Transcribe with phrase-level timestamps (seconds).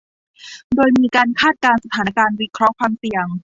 [0.75, 3.25] โดยมีการคาดการณ์สถานการณ์ วิเคราะห์ความเสี่ยง